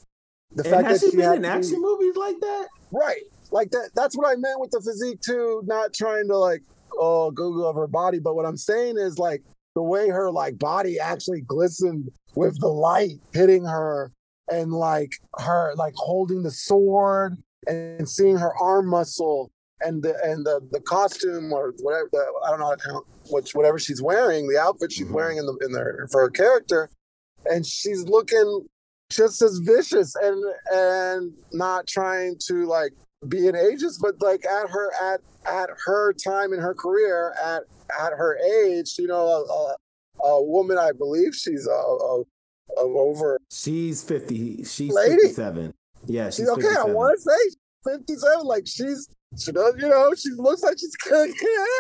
[0.52, 2.68] the and fact has that she she been in to be- action movies like that?
[2.92, 3.22] Right.
[3.52, 6.62] Like that that's what I meant with the physique too, not trying to like
[7.00, 9.44] oh Google of her body, but what I'm saying is like
[9.76, 14.12] the way her like body actually glistened with the light hitting her
[14.52, 20.46] and like her like holding the sword and seeing her arm muscle and the and
[20.46, 24.60] the the costume or whatever the, I don't know how, which whatever she's wearing, the
[24.60, 25.12] outfit she's Mhm.
[25.14, 26.90] wearing in the in the for her character,
[27.46, 28.68] and she's looking
[29.10, 32.94] just as vicious and and not trying to like
[33.28, 37.64] be an ageist, but like at her at at her time in her career at
[38.02, 42.24] at her age, you know, a, a, a woman I believe she's a, a,
[42.78, 44.64] of over She's 50.
[44.64, 45.16] She's Lady.
[45.16, 45.74] 57.
[46.08, 46.76] Yeah, she's She's okay.
[46.78, 48.46] I want to say 57.
[48.46, 51.34] Like she's, she does, you know, she looks like she's kicking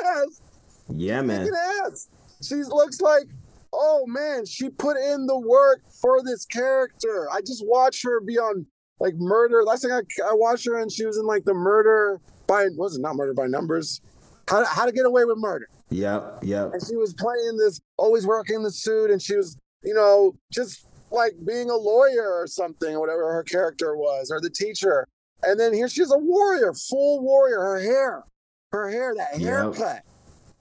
[0.07, 0.41] ass.
[0.89, 1.45] Yeah, man.
[1.45, 2.09] Kicking ass.
[2.41, 3.25] She looks like,
[3.73, 7.27] oh man, she put in the work for this character.
[7.32, 8.65] I just watched her be on
[8.99, 9.63] like murder.
[9.63, 12.97] Last thing I, I watched her and she was in like the murder by, was
[12.97, 14.01] it not murder by numbers?
[14.49, 15.67] How, how to get away with murder.
[15.91, 16.71] Yep, yep.
[16.73, 20.86] and she was playing this always working the suit and she was you know just
[21.12, 25.08] like being a lawyer or something or whatever her character was or the teacher
[25.41, 28.23] and then here she's a warrior full warrior her hair
[28.71, 29.41] her hair that Yep.
[29.49, 30.03] haircut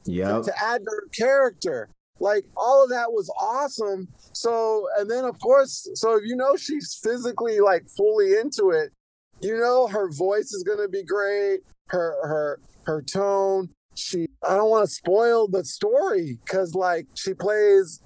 [0.06, 0.44] Yep.
[0.44, 4.08] to add to her character like all of that was awesome.
[4.32, 8.92] So and then of course so if you know she's physically like fully into it
[9.40, 13.68] you know her voice is going to be great her her her tone.
[13.94, 18.00] She i don't want to spoil the story because like she plays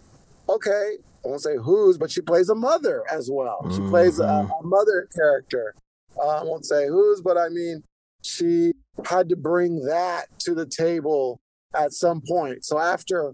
[0.48, 3.60] okay i won't say who's but she plays a mother as well.
[3.70, 4.50] She plays a, Mhm.
[4.60, 5.74] a mother character.
[6.18, 7.82] Uh, i won't say who's but i mean
[8.22, 8.72] she
[9.06, 11.40] had to bring that to the table
[11.74, 12.64] at some point.
[12.64, 13.32] So after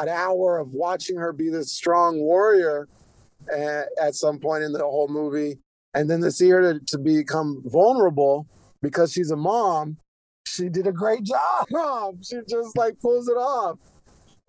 [0.00, 2.88] an hour of watching her be this strong warrior
[3.52, 5.58] uh, at some point in the whole movie
[5.94, 8.46] and then to see her to, to become vulnerable
[8.82, 9.96] because she's a mom
[10.46, 13.78] she did a great job she just like pulls it off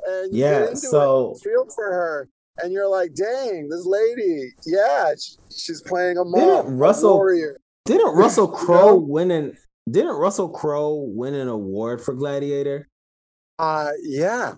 [0.06, 2.30] and you get Yeah, into so it, feel for her
[2.62, 7.60] and you're like dang this lady yeah sh- she's playing a mom Didn't Russell- warrior
[7.86, 8.48] didn't Russell?
[8.48, 9.58] Crowe win an
[9.90, 12.88] didn't Russell Crowe win an award for Gladiator?
[13.60, 14.54] uh yeah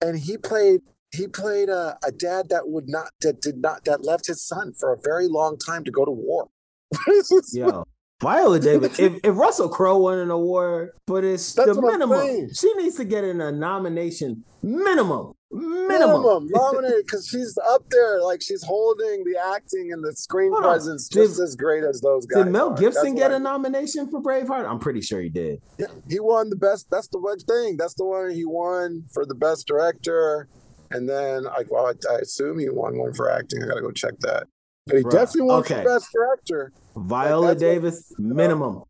[0.00, 0.80] and he played
[1.12, 4.72] he played a, a dad that would not that did not that left his son
[4.72, 6.48] for a very long time to go to war
[7.52, 7.84] Yo.
[8.20, 8.98] Viola Davis.
[8.98, 12.48] If, if Russell Crowe won an award, but it's That's the minimum.
[12.54, 14.44] She needs to get in a nomination.
[14.62, 15.32] Minimum.
[15.52, 15.88] Minimum.
[15.88, 20.64] minimum nominated because she's up there like she's holding the acting and the screen Hold
[20.64, 20.72] on.
[20.72, 22.72] presence just Did- as great as those guys Did Mel.
[22.72, 24.68] Gibson get a nomination for Braveheart?
[24.68, 25.60] I'm pretty sure he did.
[25.78, 29.24] Yeah, he won the best that's the one thing that's the one he won for
[29.24, 30.48] the best director
[30.90, 33.92] and then like well I, I assume he won one for acting I gotta go
[33.92, 34.48] check that
[34.86, 35.84] but he Bruh, definitely won okay.
[35.84, 38.82] best director Viola what- Davis, minimum.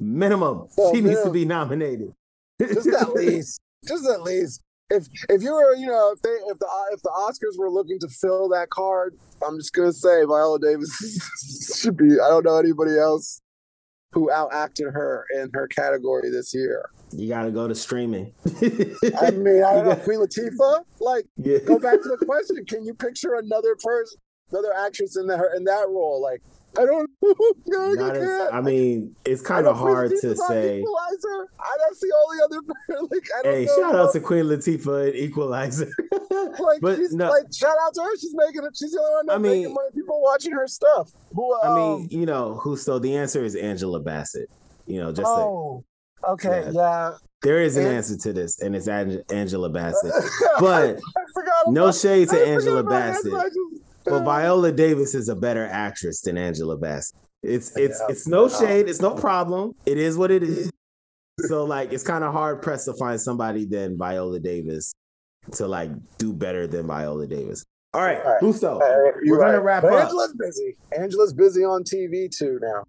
[0.00, 0.66] Minimum.
[0.76, 2.12] Well, she needs to be nominated.
[2.60, 4.60] just at least just at least
[4.90, 7.98] if if you were you know if they if the if the Oscars were looking
[8.00, 12.14] to fill that card, I'm just gonna say Viola Davis should be.
[12.20, 13.40] I don't know anybody else
[14.12, 16.90] who outacted her in her category this year.
[17.12, 18.32] You got to go to streaming.
[18.46, 20.80] I mean, I don't know Queen Latifah.
[21.00, 21.58] Like, Yeah.
[21.58, 24.18] go back to the question: Can you picture another person,
[24.52, 26.20] another actress in that in that role?
[26.22, 26.42] Like,
[26.78, 27.10] I don't.
[27.24, 30.80] I Not as- I mean, it's kind of hard to say.
[30.80, 31.48] Equalizer.
[31.60, 32.60] I, that's the only other.
[33.10, 33.76] Like, I don't Hey, know.
[33.80, 35.90] shout out to Queen Latifah and Equalizer.
[36.60, 37.28] like But she's no.
[37.30, 38.16] like shout out to her.
[38.18, 38.76] She's making it.
[38.76, 39.88] She's the only one I mean- making money.
[39.94, 41.10] People watching her stuff.
[41.34, 41.54] Who?
[41.60, 42.76] I Um, mean, you know, who?
[42.76, 44.48] So the answer is Angela Bassett.
[44.86, 45.84] You know, just like, oh,
[46.28, 46.72] okay, Yeah.
[46.72, 47.10] yeah.
[47.42, 50.12] there is an answer to this, and it's Angela Bassett.
[50.60, 50.98] But
[51.36, 53.32] I no shade to I Angela Bassett.
[54.06, 54.16] Angela.
[54.16, 57.18] I just- But Viola Davis is a better actress than Angela Bassett.
[57.42, 58.06] It's it's Yeah.
[58.10, 59.72] it's no shade, it's no problem.
[59.84, 60.70] It is what it is.
[61.48, 64.92] So like it's kind of hard pressed to find somebody than Viola Davis
[65.52, 67.64] to like do better than Viola Davis.
[67.94, 68.40] All right, All right.
[69.22, 70.04] You're We're gonna wrap But up.
[70.04, 70.76] Angela's busy.
[70.96, 72.84] Angela's busy on TV too now.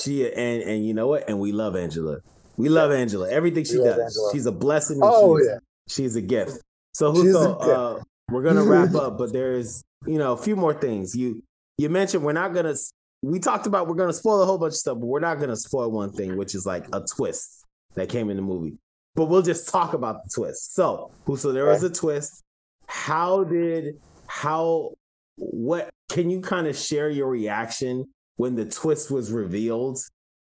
[0.00, 1.28] She and and you know what?
[1.28, 2.18] And we love Angela.
[2.56, 3.28] We love Angela.
[3.28, 4.18] Everything she love does.
[4.32, 5.00] She's a blessing.
[5.02, 5.58] Oh she's, yeah.
[5.88, 6.58] she's a gift.
[6.94, 11.14] So Huso, uh, we're gonna wrap up, but there's you know a few more things.
[11.14, 11.42] You
[11.78, 12.74] you mentioned we're not gonna.
[13.22, 15.56] We talked about we're gonna spoil a whole bunch of stuff, but we're not gonna
[15.56, 18.78] spoil one thing, which is like a twist that came in the movie.
[19.14, 20.74] But we'll just talk about the twist.
[20.74, 22.42] So so there was a twist.
[22.86, 23.96] How did
[24.26, 24.92] how
[25.36, 29.98] what can you kind of share your reaction when the twist was revealed?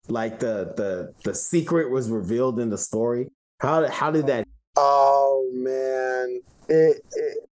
[0.07, 3.27] Like the the the secret was revealed in the story.
[3.59, 4.45] How how did that
[4.75, 7.49] Oh man, it, it,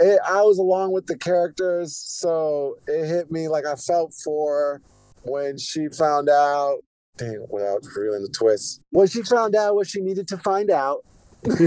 [0.00, 0.20] it.
[0.26, 4.80] I was along with the characters, so it hit me like I felt for
[5.22, 6.78] when she found out.
[7.16, 11.04] Dang, without revealing the twist, when she found out what she needed to find out,
[11.44, 11.58] and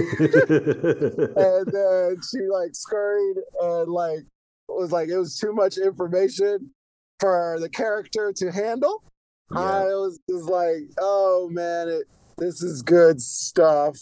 [1.72, 4.20] then she like scurried and like
[4.68, 6.72] was like it was too much information
[7.20, 9.04] for the character to handle.
[9.52, 9.60] Yeah.
[9.60, 12.04] I was just like, oh man, it,
[12.38, 13.98] this is good stuff.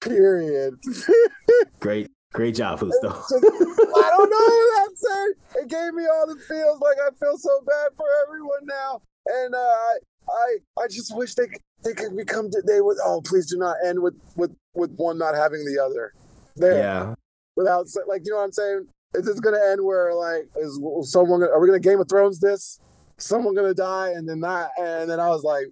[0.00, 0.74] Period.
[1.80, 3.10] Great, great job, Husto.
[3.10, 5.32] I don't know what I'm saying.
[5.64, 6.80] It gave me all the feels.
[6.80, 9.96] Like I feel so bad for everyone now, and uh, I,
[10.30, 12.48] I, I just wish they could- they could become.
[12.66, 12.96] They would.
[13.04, 16.12] Oh, please do not end with with with one not having the other.
[16.54, 17.14] There, Yeah,
[17.56, 18.86] without like you know what I'm saying.
[19.14, 20.80] Is this gonna end where like is
[21.10, 21.40] someone?
[21.40, 22.78] Gonna, are we gonna Game of Thrones this?
[23.18, 24.70] Someone gonna die and then not?
[24.78, 25.66] And then I was like,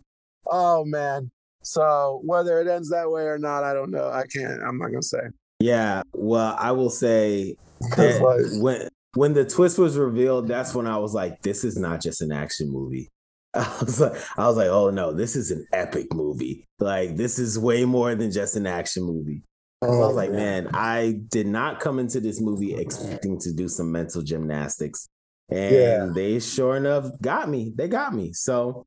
[0.48, 1.30] oh man.
[1.62, 4.08] So whether it ends that way or not, I don't know.
[4.11, 4.61] I can't.
[4.66, 5.20] I'm not gonna say.
[5.61, 6.02] Yeah.
[6.12, 7.56] Well, I will say
[7.96, 11.76] that like, when when the twist was revealed, that's when I was like, "This is
[11.76, 13.08] not just an action movie."
[13.54, 16.66] I was like, I was like, "Oh no, this is an epic movie.
[16.78, 19.42] Like this is way more than just an action movie."
[19.82, 23.66] I oh, was like, man, I did not come into this movie expecting to do
[23.66, 25.08] some mental gymnastics.
[25.50, 26.06] And Yeah.
[26.14, 27.72] they sure enough got me.
[27.74, 28.34] They got me.
[28.34, 28.84] So,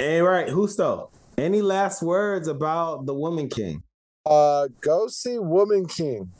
[0.00, 3.84] and right, Husto, any last words about the Woman King?
[4.26, 6.30] Uh go see woman king.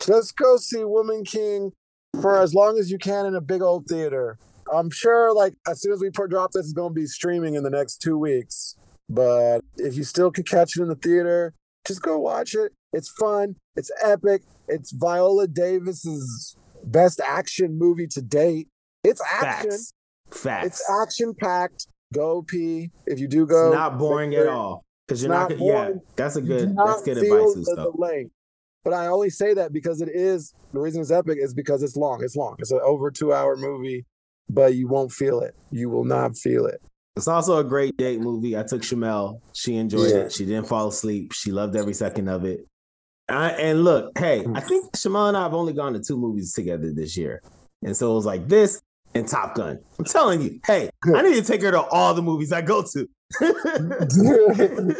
[0.00, 1.72] Just go see woman king
[2.20, 4.38] for as long as you can in a big old theater.
[4.72, 7.62] I'm sure like as soon as we drop this it's going to be streaming in
[7.62, 8.76] the next two weeks.
[9.08, 11.54] But if you still can catch it in the theater
[11.86, 12.72] just go watch it.
[12.92, 13.56] It's fun.
[13.76, 14.42] It's epic.
[14.68, 18.68] It's viola davis's best action movie to date.
[19.04, 19.70] It's action.
[19.70, 19.92] Facts.
[20.30, 20.66] Facts.
[20.66, 22.90] it's action packed go pee.
[23.06, 23.68] If you do go.
[23.68, 24.84] It's not boring at all.
[25.06, 28.32] Because you're not, not gonna, yeah, that's a good, that's good advice, the, the length.
[28.84, 31.96] But I only say that because it is the reason it's epic is because it's
[31.96, 32.22] long.
[32.22, 32.56] It's long.
[32.58, 34.04] It's an over two hour movie,
[34.48, 35.54] but you won't feel it.
[35.70, 36.80] You will not feel it.
[37.16, 38.56] It's also a great date movie.
[38.56, 39.40] I took Shamel.
[39.52, 40.16] She enjoyed Yeah.
[40.22, 40.32] it.
[40.32, 41.32] She didn't fall asleep.
[41.32, 42.66] She loved every second of it.
[43.28, 44.66] I, and look, hey, I mm.
[44.66, 47.42] think Shamel and I have only gone to two movies together this year.
[47.84, 48.80] And so it was like this
[49.14, 49.78] and Top Gun.
[49.98, 52.82] I'm telling you, hey, I need to take her to all the movies I go
[52.94, 53.08] to.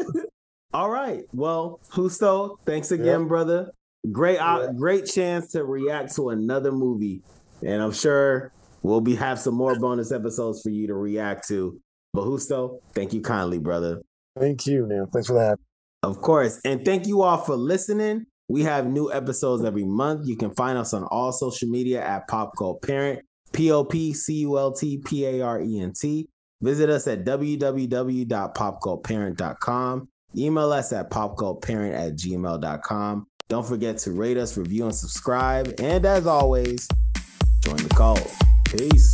[0.74, 1.22] all right.
[1.32, 3.70] Well, Husto, thanks again, brother.
[4.10, 4.68] Great, Yeah.
[4.76, 7.22] great chance to react to another movie.
[7.64, 8.52] And I'm sure
[8.82, 11.78] we'll be have some more bonus episodes for you to react to.
[12.12, 14.02] But Husto, thank you kindly, brother.
[14.38, 15.06] Thank you, man.
[15.12, 15.58] Thanks for that.
[16.02, 16.60] Of course.
[16.64, 18.26] And thank you all for listening.
[18.48, 20.26] We have new episodes every month.
[20.26, 23.20] You can find us on all social media at Pop Cult Parent,
[23.52, 26.28] P O P C U L T P A R E N T.
[26.62, 30.08] Visit us at www.popcultparent.com.
[30.34, 33.26] Email us at popcultparent at gmail.com.
[33.48, 35.74] Don't forget to rate us, review, and subscribe.
[35.78, 36.88] And as always,
[37.62, 38.18] join the call.
[38.64, 39.12] Peace.